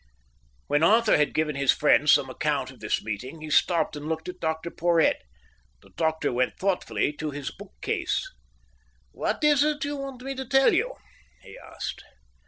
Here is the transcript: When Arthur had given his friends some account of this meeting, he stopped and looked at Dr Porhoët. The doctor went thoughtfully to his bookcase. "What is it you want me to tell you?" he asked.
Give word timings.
When 0.65 0.81
Arthur 0.81 1.15
had 1.17 1.31
given 1.31 1.55
his 1.55 1.71
friends 1.71 2.11
some 2.11 2.27
account 2.27 2.71
of 2.71 2.79
this 2.79 3.03
meeting, 3.03 3.41
he 3.41 3.51
stopped 3.51 3.95
and 3.95 4.09
looked 4.09 4.27
at 4.27 4.39
Dr 4.39 4.71
Porhoët. 4.71 5.17
The 5.83 5.91
doctor 5.95 6.33
went 6.33 6.57
thoughtfully 6.57 7.13
to 7.17 7.29
his 7.29 7.51
bookcase. 7.51 8.27
"What 9.11 9.43
is 9.43 9.63
it 9.63 9.85
you 9.85 9.97
want 9.97 10.23
me 10.23 10.33
to 10.33 10.45
tell 10.47 10.73
you?" 10.73 10.95
he 11.43 11.55
asked. 11.55 12.03